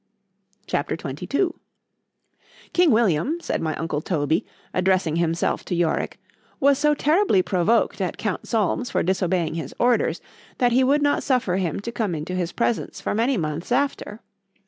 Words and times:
C 0.67 0.75
H 0.75 0.85
A 0.91 0.95
P. 0.95 0.95
XXII 1.27 1.49
KING 2.73 2.89
William, 2.89 3.39
said 3.39 3.61
my 3.61 3.75
uncle 3.75 4.01
Toby, 4.01 4.43
addressing 4.73 5.17
himself 5.17 5.63
to 5.65 5.75
Yorick, 5.75 6.17
was 6.59 6.79
so 6.79 6.95
terribly 6.95 7.43
provoked 7.43 8.01
at 8.01 8.17
count 8.17 8.47
Solmes 8.47 8.89
for 8.89 9.03
disobeying 9.03 9.53
his 9.53 9.75
orders, 9.77 10.19
that 10.57 10.71
he 10.71 10.83
would 10.83 11.03
not 11.03 11.21
suffer 11.21 11.57
him 11.57 11.79
to 11.81 11.91
come 11.91 12.15
into 12.15 12.33
his 12.33 12.51
presence 12.51 12.99
for 12.99 13.13
many 13.13 13.37
months 13.37 13.71
after. 13.71 14.21